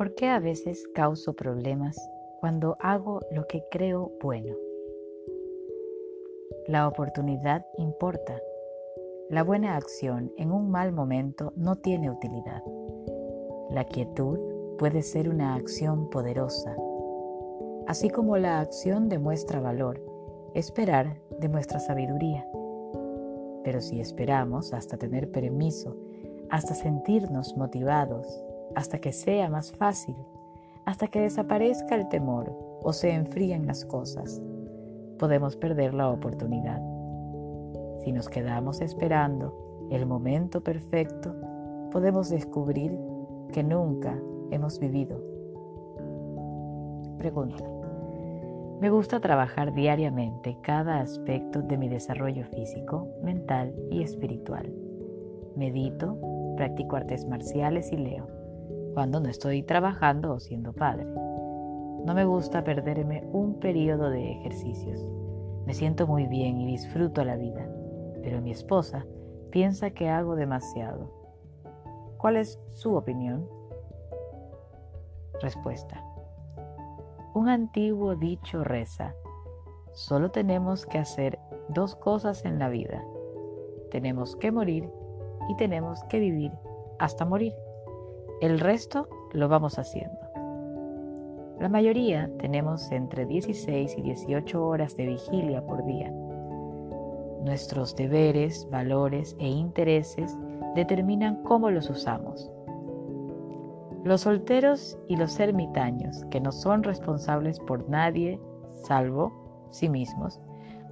[0.00, 1.94] ¿Por qué a veces causo problemas
[2.40, 4.56] cuando hago lo que creo bueno?
[6.66, 8.40] La oportunidad importa.
[9.28, 12.62] La buena acción en un mal momento no tiene utilidad.
[13.68, 14.38] La quietud
[14.78, 16.74] puede ser una acción poderosa.
[17.86, 20.02] Así como la acción demuestra valor,
[20.54, 22.48] esperar demuestra sabiduría.
[23.64, 25.94] Pero si esperamos hasta tener permiso,
[26.48, 28.42] hasta sentirnos motivados,
[28.74, 30.16] hasta que sea más fácil,
[30.84, 32.52] hasta que desaparezca el temor
[32.82, 34.40] o se enfríen las cosas,
[35.18, 36.80] podemos perder la oportunidad.
[38.04, 41.34] Si nos quedamos esperando el momento perfecto,
[41.90, 42.98] podemos descubrir
[43.52, 44.18] que nunca
[44.50, 45.20] hemos vivido.
[47.18, 47.64] Pregunta.
[48.80, 54.72] Me gusta trabajar diariamente cada aspecto de mi desarrollo físico, mental y espiritual.
[55.54, 56.16] Medito,
[56.56, 58.39] practico artes marciales y leo
[58.94, 61.06] cuando no estoy trabajando o siendo padre.
[62.04, 65.06] No me gusta perderme un periodo de ejercicios.
[65.66, 67.68] Me siento muy bien y disfruto la vida,
[68.22, 69.06] pero mi esposa
[69.50, 71.10] piensa que hago demasiado.
[72.16, 73.48] ¿Cuál es su opinión?
[75.40, 76.02] Respuesta.
[77.34, 79.14] Un antiguo dicho reza,
[79.92, 81.38] solo tenemos que hacer
[81.68, 83.04] dos cosas en la vida.
[83.90, 84.90] Tenemos que morir
[85.48, 86.52] y tenemos que vivir
[86.98, 87.54] hasta morir.
[88.40, 90.18] El resto lo vamos haciendo.
[91.60, 96.10] La mayoría tenemos entre 16 y 18 horas de vigilia por día.
[97.44, 100.38] Nuestros deberes, valores e intereses
[100.74, 102.50] determinan cómo los usamos.
[104.04, 108.40] Los solteros y los ermitaños, que no son responsables por nadie
[108.72, 110.40] salvo sí mismos,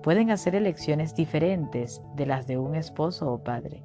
[0.03, 3.83] pueden hacer elecciones diferentes de las de un esposo o padre.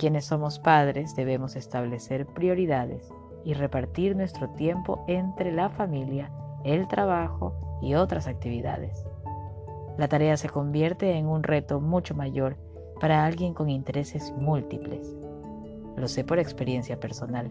[0.00, 3.12] Quienes somos padres debemos establecer prioridades
[3.44, 6.32] y repartir nuestro tiempo entre la familia,
[6.64, 9.04] el trabajo y otras actividades.
[9.98, 12.56] La tarea se convierte en un reto mucho mayor
[12.98, 15.14] para alguien con intereses múltiples.
[15.98, 17.50] Lo sé por experiencia personal.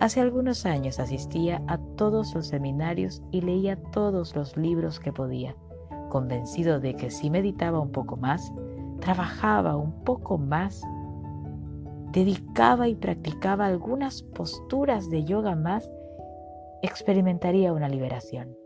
[0.00, 5.54] Hace algunos años asistía a todos los seminarios y leía todos los libros que podía,
[6.08, 8.54] convencido de que si meditaba un poco más,
[9.00, 10.82] trabajaba un poco más
[12.14, 15.90] dedicaba y practicaba algunas posturas de yoga más,
[16.80, 18.56] experimentaría una liberación.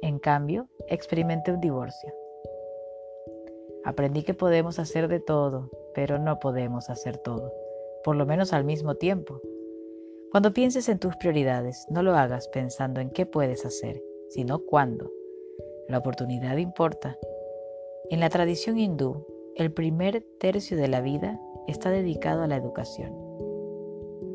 [0.00, 2.12] En cambio, experimenté un divorcio.
[3.84, 7.52] Aprendí que podemos hacer de todo, pero no podemos hacer todo,
[8.02, 9.42] por lo menos al mismo tiempo.
[10.30, 15.12] Cuando pienses en tus prioridades, no lo hagas pensando en qué puedes hacer, sino cuándo.
[15.88, 17.18] La oportunidad importa.
[18.08, 23.12] En la tradición hindú, el primer tercio de la vida está dedicado a la educación.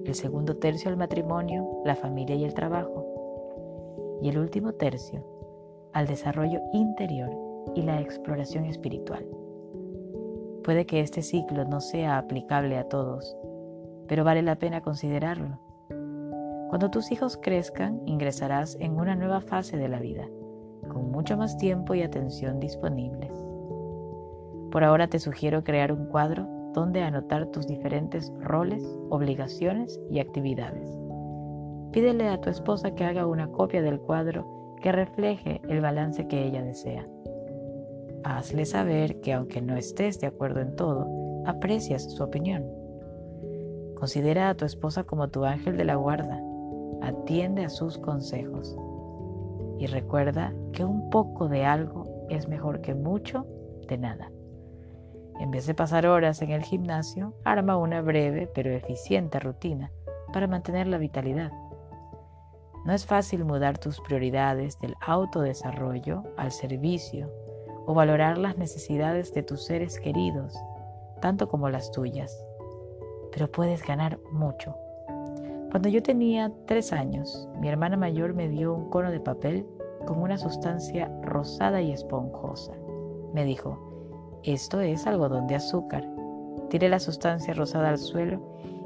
[0.06, 3.06] El segundo tercio al matrimonio, la familia y el trabajo.
[4.22, 5.24] Y el último tercio
[5.94, 7.30] al desarrollo interior
[7.76, 9.26] y la exploración espiritual.
[10.64, 13.36] Puede que este ciclo no sea aplicable a todos,
[14.08, 15.60] pero vale la pena considerarlo.
[16.70, 20.28] Cuando tus hijos crezcan, ingresarás en una nueva fase de la vida,
[20.90, 23.32] con mucho más tiempo y atención disponibles.
[24.72, 26.48] Por ahora te sugiero crear un cuadro
[26.80, 30.90] donde anotar tus diferentes roles, obligaciones y actividades.
[31.92, 36.46] Pídele a tu esposa que haga una copia del cuadro que refleje el balance que
[36.46, 37.06] ella desea.
[38.24, 41.06] Hazle saber que aunque no estés de acuerdo en todo,
[41.46, 42.66] aprecias su opinión.
[43.96, 46.42] Considera a tu esposa como tu ángel de la guarda.
[47.02, 48.78] Atiende a sus consejos.
[49.80, 53.46] Y recuerda que un poco de algo es mejor que mucho
[53.90, 54.32] de nada.
[55.40, 59.90] En vez de pasar horas en el gimnasio, arma una breve pero eficiente rutina
[60.34, 61.52] para mantener la vitalidad.
[62.86, 67.32] No es fácil mudar tus prioridades del autodesarrollo al servicio
[67.86, 70.58] o valorar las necesidades de tus seres queridos,
[71.22, 72.38] tanto como las tuyas,
[73.32, 74.76] pero puedes ganar mucho.
[75.72, 79.66] Cuando yo tenía tres años, mi hermana mayor me dio un cono de papel
[80.06, 82.74] con una sustancia rosada y esponjosa.
[83.34, 83.89] Me dijo,
[84.44, 86.06] esto es algodón de azúcar.
[86.70, 88.42] Tiré la sustancia rosada al suelo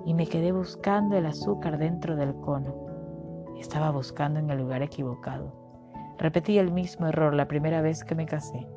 [0.06, 2.74] y me quedé buscando el azúcar dentro del cono.
[3.60, 5.54] Estaba buscando en el lugar equivocado.
[6.18, 8.68] Repetí el mismo error la primera vez que me casé.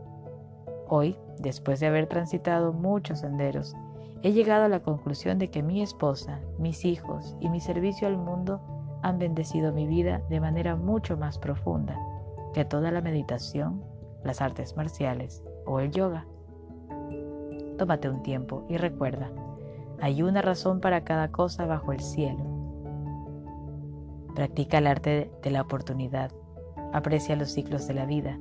[0.88, 3.75] Hoy, después de haber transitado muchos senderos,
[4.22, 8.17] he llegado a la conclusión de que mi esposa, mis hijos y mi servicio al
[8.17, 8.61] mundo
[9.02, 11.99] han bendecido mi vida de manera mucho más profunda
[12.55, 13.84] que toda la meditación,
[14.25, 16.26] las artes marciales o el yoga.
[17.78, 19.31] Tómate un tiempo y recuerda,
[20.00, 22.44] hay una razón para cada cosa bajo el cielo.
[24.34, 26.31] Practica el arte de la oportunidad.
[26.93, 28.38] Aprecia los ciclos de la vida.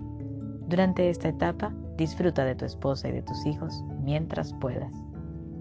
[0.68, 4.94] Durante esta etapa, disfruta de tu esposa y de tus hijos mientras puedas.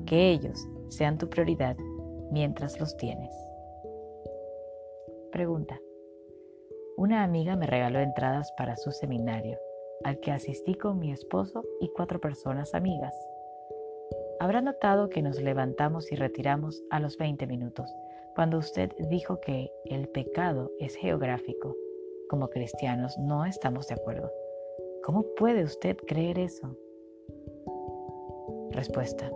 [0.06, 1.76] Que ellos sean tu prioridad
[2.32, 3.32] mientras los tienes.
[5.30, 5.78] Pregunta.
[6.96, 9.58] Una amiga me regaló entradas para su seminario,
[10.04, 13.14] al que asistí con mi esposo y cuatro personas amigas.
[14.40, 17.90] Habrá notado que nos levantamos y retiramos a los 20 minutos,
[18.34, 21.76] cuando usted dijo que el pecado es geográfico.
[22.28, 24.30] Como cristianos no estamos de acuerdo.
[25.04, 26.76] ¿Cómo puede usted creer eso?
[28.70, 29.30] Respuesta.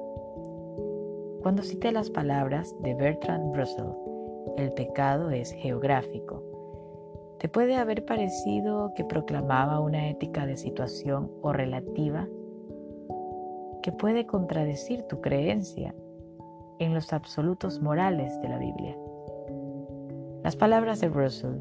[1.42, 3.92] Cuando cité las palabras de Bertrand Russell,
[4.56, 6.42] el pecado es geográfico,
[7.38, 12.28] te puede haber parecido que proclamaba una ética de situación o relativa
[13.82, 15.94] que puede contradecir tu creencia
[16.78, 18.96] en los absolutos morales de la Biblia.
[20.42, 21.56] Las palabras de Russell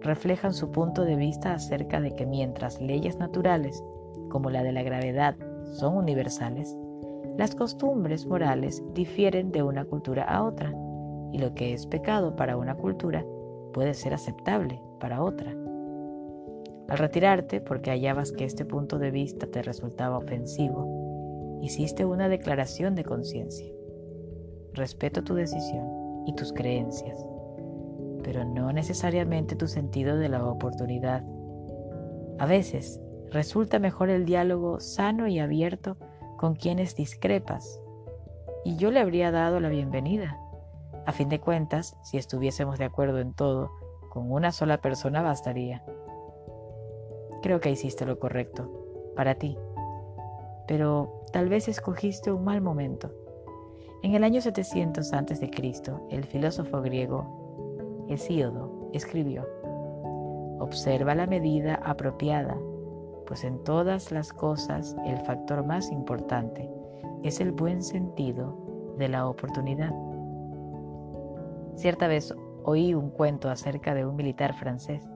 [0.00, 3.82] reflejan su punto de vista acerca de que mientras leyes naturales,
[4.28, 5.36] como la de la gravedad,
[5.72, 6.76] son universales,
[7.36, 10.74] las costumbres morales difieren de una cultura a otra,
[11.32, 13.24] y lo que es pecado para una cultura
[13.72, 15.54] puede ser aceptable para otra.
[16.88, 21.07] Al retirarte, porque hallabas que este punto de vista te resultaba ofensivo,
[21.62, 23.72] hiciste una declaración de conciencia.
[24.74, 25.86] Respeto tu decisión
[26.26, 27.18] y tus creencias,
[28.22, 31.24] pero no necesariamente tu sentido de la oportunidad.
[32.38, 33.00] A veces
[33.30, 35.96] resulta mejor el diálogo sano y abierto
[36.36, 37.80] con quienes discrepas,
[38.64, 40.38] y yo le habría dado la bienvenida.
[41.06, 43.70] A fin de cuentas, si estuviésemos de acuerdo en todo,
[44.10, 45.82] con una sola persona bastaría.
[47.42, 49.56] Creo que hiciste lo correcto, para ti,
[50.68, 53.10] pero tal vez escogiste un mal momento.
[54.02, 55.50] En el año 700 a.C.,
[56.10, 59.44] el filósofo griego Hesíodo escribió,
[60.60, 62.56] Observa la medida apropiada,
[63.26, 66.70] pues en todas las cosas el factor más importante
[67.22, 69.92] es el buen sentido de la oportunidad.
[71.76, 75.08] Cierta vez oí un cuento acerca de un militar francés,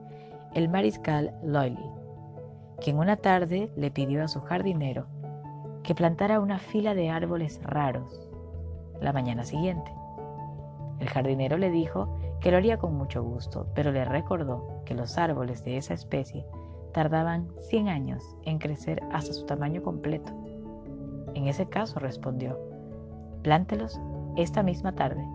[0.53, 1.89] el mariscal Lolly,
[2.79, 5.07] quien una tarde le pidió a su jardinero
[5.83, 8.29] que plantara una fila de árboles raros
[9.01, 9.91] la mañana siguiente.
[10.99, 15.17] El jardinero le dijo que lo haría con mucho gusto, pero le recordó que los
[15.17, 16.45] árboles de esa especie
[16.93, 20.31] tardaban 100 años en crecer hasta su tamaño completo.
[21.33, 22.57] En ese caso, respondió,
[23.41, 23.99] plántelos
[24.37, 25.25] esta misma tarde.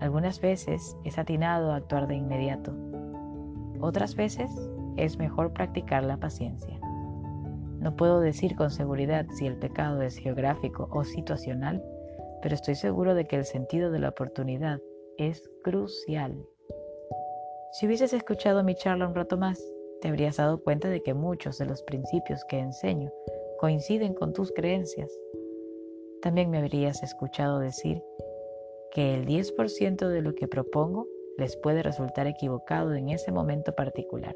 [0.00, 2.72] Algunas veces es atinado actuar de inmediato.
[3.80, 4.50] Otras veces
[4.96, 6.75] es mejor practicar la paciencia.
[7.86, 11.84] No puedo decir con seguridad si el pecado es geográfico o situacional,
[12.42, 14.80] pero estoy seguro de que el sentido de la oportunidad
[15.18, 16.34] es crucial.
[17.70, 19.62] Si hubieses escuchado mi charla un rato más,
[20.00, 23.12] te habrías dado cuenta de que muchos de los principios que enseño
[23.60, 25.16] coinciden con tus creencias.
[26.22, 28.02] También me habrías escuchado decir
[28.90, 31.06] que el 10% de lo que propongo
[31.38, 34.34] les puede resultar equivocado en ese momento particular.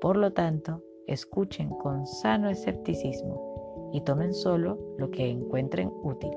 [0.00, 6.32] Por lo tanto, escuchen con sano escepticismo y tomen solo lo que encuentren útil.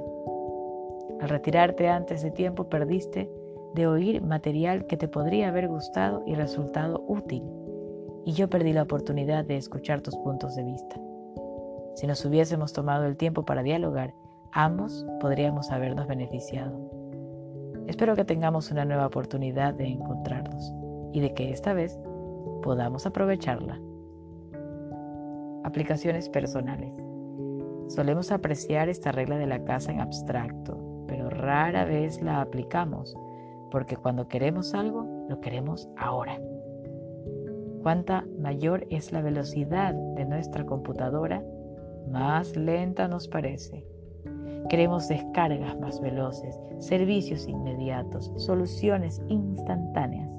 [1.21, 3.31] Al retirarte antes de tiempo perdiste
[3.73, 7.43] de oír material que te podría haber gustado y resultado útil,
[8.25, 10.99] y yo perdí la oportunidad de escuchar tus puntos de vista.
[11.95, 14.13] Si nos hubiésemos tomado el tiempo para dialogar,
[14.51, 16.77] ambos podríamos habernos beneficiado.
[17.87, 20.73] Espero que tengamos una nueva oportunidad de encontrarnos
[21.13, 21.97] y de que esta vez
[22.61, 23.79] podamos aprovecharla.
[25.67, 26.93] Aplicaciones personales.
[27.89, 33.13] Solemos apreciar esta regla de la casa en abstracto, pero rara vez la aplicamos,
[33.69, 36.39] porque cuando queremos algo, lo queremos ahora.
[37.83, 41.43] Cuanta mayor es la velocidad de nuestra computadora,
[42.09, 43.85] más lenta nos parece.
[44.69, 50.31] Queremos descargas más veloces, servicios inmediatos, soluciones instantáneas.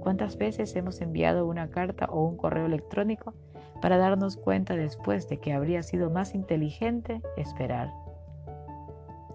[0.00, 3.34] ¿Cuántas veces hemos enviado una carta o un correo electrónico
[3.80, 7.92] para darnos cuenta después de que habría sido más inteligente esperar?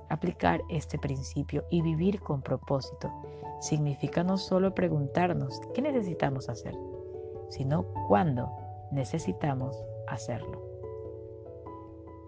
[0.10, 3.12] Aplicar este principio y vivir con propósito
[3.60, 6.76] significa no solo preguntarnos qué necesitamos hacer,
[7.50, 8.52] sino cuándo
[8.92, 10.62] necesitamos hacerlo.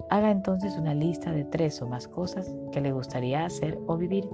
[0.10, 4.30] Haga entonces una lista de tres o más cosas que le gustaría hacer o vivir.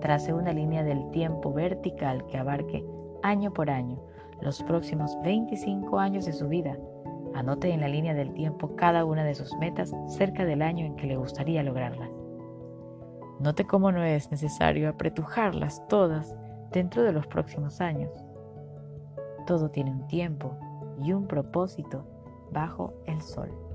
[0.00, 2.84] Trace una línea del tiempo vertical que abarque
[3.22, 4.00] año por año
[4.40, 6.76] los próximos 25 años de su vida.
[7.34, 10.96] Anote en la línea del tiempo cada una de sus metas cerca del año en
[10.96, 12.10] que le gustaría lograrlas.
[13.40, 16.36] Note cómo no es necesario apretujarlas todas
[16.72, 18.10] dentro de los próximos años.
[19.46, 20.56] Todo tiene un tiempo
[21.02, 22.06] y un propósito
[22.50, 23.65] bajo el sol.